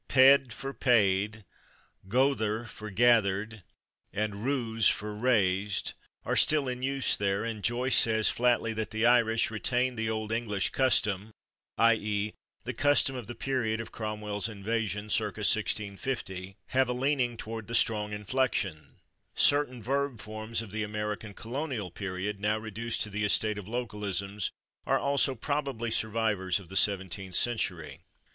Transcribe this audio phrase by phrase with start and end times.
[0.09, 1.43] /Ped/ for /paid/,
[2.07, 3.61] /gother/ for /gathered/,
[4.11, 5.93] and /ruz/ for /raised/
[6.25, 10.31] are still in use there, and Joyce says flatly that the Irish, "retaining the old
[10.31, 11.31] English custom
[11.77, 11.93] [/i.
[11.97, 12.33] e./,
[12.63, 17.75] the custom of the period of Cromwell's invasion, /circa/ 1650], have a leaning toward the
[17.75, 18.95] strong inflection."
[19.35, 24.49] Certain verb forms of the American colonial period, now reduced to the estate of localisms,
[24.87, 27.99] are also probably survivors of the seventeenth century.